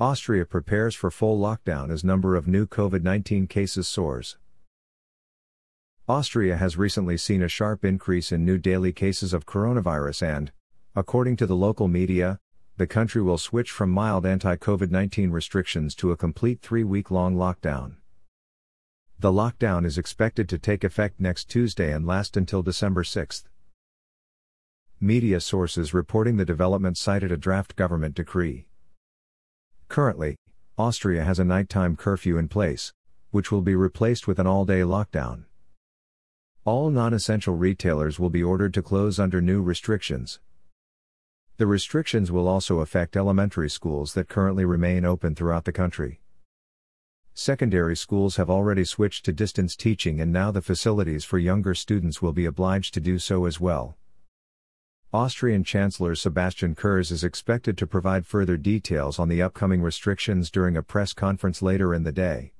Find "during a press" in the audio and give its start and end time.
60.50-61.12